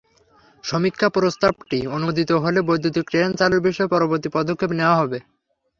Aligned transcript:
সমীক্ষা 0.63 1.07
প্রস্তাবটি 1.09 1.79
অনুমোদিত 1.87 2.31
হলে 2.43 2.59
বৈদ্যুতিক 2.61 3.05
ট্রেন 3.09 3.29
চালুর 3.39 3.61
বিষয়ে 3.67 3.91
পরবর্তী 3.93 4.27
পদক্ষেপ 4.35 4.71
নেওয়া 4.79 4.99
হবে। 5.01 5.17